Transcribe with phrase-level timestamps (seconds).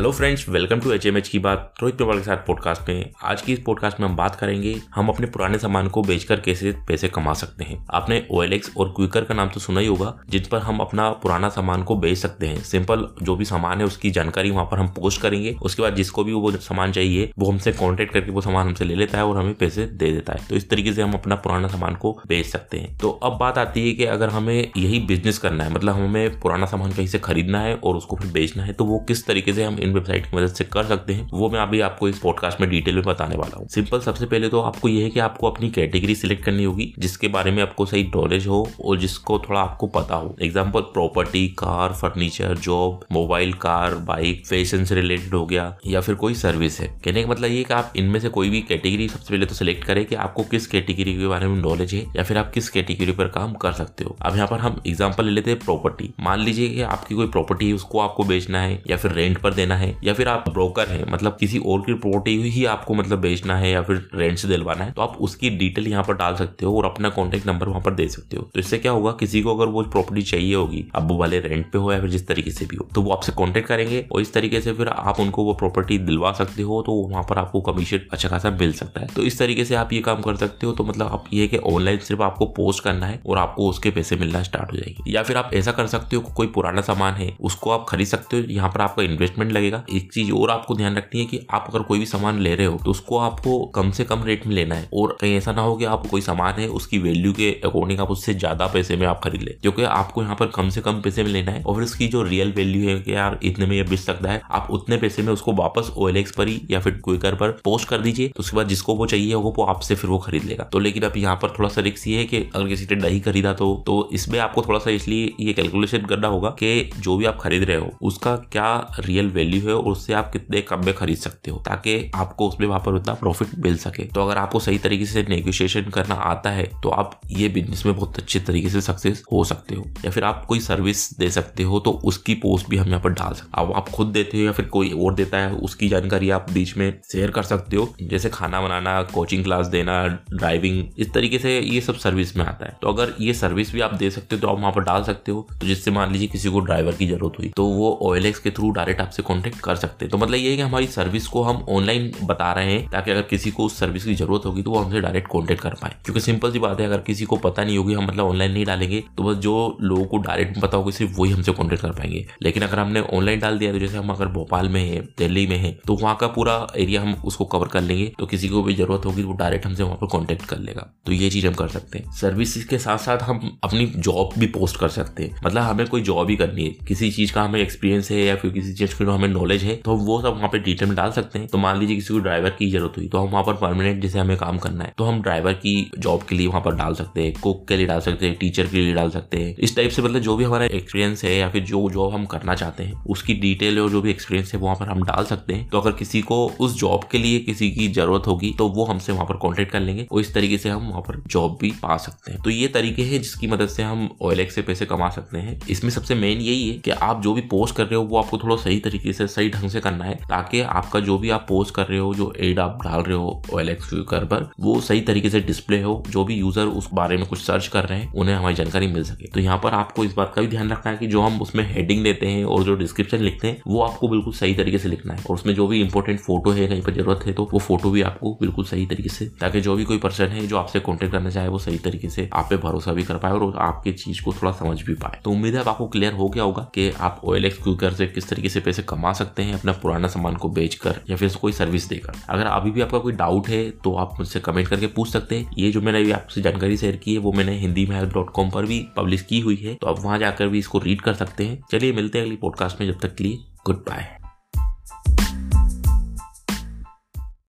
[0.00, 3.52] Hello friends welcome to HMH की बात, रोहित पेवाल के साथ पॉडकास्ट में। आज की
[3.52, 7.32] इस पॉडकास्ट में हम बात करेंगे, हम अपने पुराने सामान को बेचकर कैसे पैसे कमा
[7.32, 10.78] सकते हैं। आपने ओएलएक्स और क्विकर का नाम तो सुना ही होगा जिन पर हम
[10.78, 14.64] अपना पुराना सामान को बेच सकते हैं। सिंपल जो भी सामान है, उसकी जानकारी वहाँ
[14.64, 18.30] पर हम पोस्ट करेंगे। उसके बाद जिसको भी वो सामान चाहिए, वो हमसे कॉन्टेक्ट करके
[18.30, 20.92] वो सामान हमसे ले लेता है और हमें पैसे दे देता है। तो इस तरीके
[20.92, 24.04] से हम अपना पुराना सामान को बेच सकते हैं। तो अब बात आती है कि
[24.06, 27.96] अगर हमें यही बिज़नेस करना है मतलब हमें पुराना सामान कहीं से खरीदना है और
[27.96, 30.64] उसको फिर बेचना है तो वो किस तरीके से हम इन वेबसाइट की मदद से
[30.66, 33.66] कर सकते हैं। वो मैं अभी आपको इस पॉडकास्ट में डिटेल में बताने वाला हूँ।
[33.70, 37.28] सिंपल सबसे पहले तो आपको यह है कि आपको अपनी कैटेगरी सिलेक्ट करनी होगी, जिसके
[37.28, 41.92] बारे में आपको सही नॉलेज हो और जिसको थोड़ा आपको पता हो। Example property car
[41.92, 46.86] furniture job mobile car bike fashion से रिलेटेड हो गया या फिर कोई सर्विस है।
[47.04, 49.84] कहने का मतलब ये कि आप इनमें से कोई भी कैटेगरी सबसे पहले तो सिलेक्ट
[49.84, 53.12] करें कि आपको किस कैटेगरी के बारे में नॉलेज है या फिर आप किस कैटेगरी
[53.12, 56.40] पर काम कर सकते हो। अब यहाँ पर हम एग्ज़ाम्पल ले लेते हैं प्रॉपर्टी मान
[56.40, 59.76] लीजिए कि आपकी कोई प्रॉपर्टी है, उसको आपको बेचना है या फिर रेंट पर देना
[59.76, 63.56] है या फिर आप ब्रोकर है मतलब किसी और की प्रॉपर्टी ही आपको मतलब बेचना
[63.56, 66.66] है या फिर रेंट से दिलवाना है तो आप उसकी डिटेल यहाँ पर डाल सकते
[66.66, 69.42] हो और अपना कॉन्टेक्ट नंबर वहाँ पर दे सकते हो। तो इससे क्या होगा, किसी
[69.42, 72.26] को अगर वो प्रॉपर्टी चाहिए होगी, अब वो वाले रेंट पे हो या फिर जिस
[72.28, 75.20] तरीके से भी हो तो वो आपसे कॉन्टेक्ट करेंगे और इस तरीके से फिर आप
[75.20, 79.00] उनको वो प्रॉपर्टी दिलवा सकते हो तो वहाँ पर आपको कमीशन अच्छा खासा मिल सकता
[79.00, 81.46] है। तो इस तरीके से आप ये काम कर सकते हो तो मतलब आप ये
[81.48, 85.10] कि ऑनलाइन सिर्फ़ आपको पोस्ट करना है और आपको उसके पैसे मिलना स्टार्ट हो जाएँगे।
[85.10, 88.36] या फिर आप ऐसा कर सकते हो कोई पुराना सामान है, उसको आप खरीद सकते
[88.36, 91.66] हो, यहाँ पर आपका इन्वेस्टमेंट लगेगा। एक चीज़ और आपको ध्यान रखनी है कि आप
[91.68, 94.54] अगर कोई भी सामान ले रहे हो तो उसको आपको कम से कम रेट में
[94.54, 97.50] लेना है। और कहीं ऐसा ना हो कि आप कोई सामान है, उसकी वैल्यू के
[97.64, 100.80] अकॉर्डिंग आप उससे ज़्यादा पैसे में आप खरीद ले क्योंकि आपको यहाँ पर कम से
[100.80, 103.76] कम पैसे में लेना है। और उसकी जो रियल वैल्यू है कि यार इतने में
[103.76, 106.92] ये बिक सकता है, आप उतने पैसे में उसको वापस ओ पर ही या फिर
[107.04, 110.10] क्विकर पर पोस्ट कर दीजिए तो उसके बाद जिसको वो चाहिए होगा, वो आपसे फिर
[110.10, 112.68] वो खरीद लेगा। तो लेकिन अब यहाँ पर थोड़ा सा रिक्स ये है कि अगर
[112.68, 116.50] किसी ने नहीं खरीदा तो तो इसमें आपको थोड़ा सा इसलिए ये कैलकुलेशन करना होगा
[116.58, 120.30] कि जो भी आप खरीद रहे हो, उसका क्या रियल वैल्यू है और उससे आप
[120.32, 124.04] कितने कम में खरीद सकते हो, ताकि आपको उसमें वहाँ पर उतना प्रॉफिट मिल सके।
[124.04, 127.94] तो अगर आपको सही तरीके से नेगोशिएशन करना आता है तो आप ये बिज़नेस में
[127.96, 131.62] बहुत अच्छे तरीके से सक्सेस हो सकते हो। या फिर आप कोई सर्विस दे सकते
[131.62, 134.44] हो तो उसकी पोस्ट भी हम यहाँ पर डाल सकते अब आप खुद देते हो
[134.44, 137.88] या फिर कोई और देता है, उसकी जानकारी आप बीच में शेयर कर सकते हो।
[138.02, 142.66] जैसे खाना बनाना कोचिंग क्लास देना ड्राइविंग इस तरीके से ये सब सर्विस में आता
[142.66, 145.02] है। तो अगर ये सर्विस भी आप दे सकते हो तो आप वहाँ पर डाल
[145.04, 148.14] सकते हो। तो जिससे मान लीजिए किसी को ड्राइवर की ज़रूरत हुई तो वो ओ
[148.42, 151.26] के थ्रू डायरेक्ट आपसे कॉन्टेक्ट कर सकते हैं। तो मतलब ये है कि हमारी सर्विस
[151.26, 154.62] को हम ऑनलाइन बता रहे हैं, ताकि अगर किसी को उस सर्विस की ज़रूरत होगी
[154.62, 157.36] तो वो हमसे डायरेक्ट कॉन्टेक्ट कर पाए। क्योंकि सिंपल सी बात है, अगर किसी को
[157.36, 160.76] पता नहीं होगी, हम मतलब ऑनलाइन नहीं डालेंगे तो बस जो लोगों को डायरेक्ट पता
[160.76, 163.96] होगी, सिर्फ़ वही हमसे कॉन्टेक्ट कर पाएँगे। लेकिन अगर हमने ऑनलाइन डाल दिया तो जैसे
[163.96, 167.44] हम अगर भोपाल में है, दिल्ली में है तो वहाँ का पूरा एरिया हम उसको
[167.44, 170.44] कवर कर लेंगे तो किसी को भी ज़रूरत होगी, वो डायरेक्ट हमसे वहाँ पर कॉन्टेक्ट
[170.46, 173.86] कर लेगा। तो ये चीज़ हम कर सकते हैं। सर्विस के साथ साथ हम अपनी
[173.86, 177.32] जॉब भी पोस्ट कर सकते हैं। मतलब हमें कोई जॉब ही करनी है। किसी चीज़
[177.32, 180.28] का हमें एक्सपीरियंस है, या फिर किसी चीज़ की हमें नॉलेज है तो वो सब
[180.28, 182.96] वहाँ पे डिटेल में डाल सकते हैं। तो मान लीजिए किसी को ड्राइवर की ज़रूरत
[182.96, 185.90] हुई तो हम वहाँ पर परमानेंट जैसे हमें काम करना है तो हम ड्राइवर की
[185.98, 188.66] जॉब के लिए वहाँ पर डाल सकते हैं कुक के लिए डाल सकते हैं टीचर
[188.66, 191.48] के लिए डाल सकते हैं। इस टाइप से मतलब जो भी हमारा एक्सपीरियंस है या
[191.50, 194.76] फिर जो जॉब हम करना चाहते हैं, उसकी डिटेल और जो भी एक्सपीरियंस है वहाँ
[194.76, 197.88] पर हम डाल सकते हैं। तो अगर किसी को उस जॉब के लिए किसी की
[197.90, 200.88] ज़रूरत होगी तो वो हमसे वहाँ पर कॉन्टेक्ट कर लेंगे और इस तरीके से हम
[200.88, 204.08] वहाँ पर जॉब भी पा सकते हैं। तो ये तरीके हैं जिसकी मदद से हम
[204.22, 207.40] ऑयल से पैसे कमा सकते हैं। इसमें सबसे मेन यही है कि आप जो भी
[207.50, 210.14] पोस्ट कर रहे हो, वो आपको थोड़ा सही तरीके से सही ढंग से करना है,
[210.14, 213.42] ताकि आपका जो भी आप पोस्ट कर रहे हो, जो एड आप डाल रहे हो
[213.54, 213.76] ऑयल
[214.10, 217.38] कर पर, वो सही तरीके से डिस्प्ले हो। जो भी यूज़र उस बारे में कुछ
[217.38, 220.32] सर्च कर रहे हैं, उन्हें हमारी जानकारी मिल सके। तो यहाँ पर आपको इस बात
[220.36, 223.18] का भी ध्यान रखना है कि जो हम उसमें हेडिंग देते हैं और जो डिस्क्रिप्शन
[223.18, 226.20] लिखते हैं, वो आपको बिल्कुल सही तरीके से लिखना है। और उसमें जो भी इंपॉर्टेंट
[226.20, 229.26] फ़ोटो है, कहीं पर ज़रूरत है तो वो फ़ोटो भी आपको बिल्कुल सही तरीके से,
[229.40, 232.28] ताकि जो भी कोई पर्सन है, जो आपसे कॉन्टेक्ट करना चाहे, वो सही तरीके से
[232.32, 235.30] आप पे भरोसा भी कर पाए और आपकी चीज़ को थोड़ा समझ भी पाए। तो
[235.30, 238.60] उम्मीद है आपको क्लियर हो गया होगा कि आप ओ एल से किस तरीके से
[238.60, 242.46] पैसे कमा सकते हैं अपना पुराना सामान को बेचकर या फिर कोई सर्विस देकर। अगर
[242.46, 245.70] अभी भी आपका कोई डाउट है तो आप मुझसे कमेंट करके पूछ सकते हैं। ये
[245.72, 248.50] जो मैंने अभी आपसे जानकारी शेयर की है, वो मैंने हिंदी में हेल्प डॉट कॉम
[248.50, 251.46] पर भी पब्लिश की हुई है। तो आप वहाँ जाकर भी इसको रीड कर सकते
[251.46, 254.19] हैं। चलिए मिलते हैं अगली पॉडकास्ट में, जब तक के लिए गुड बाय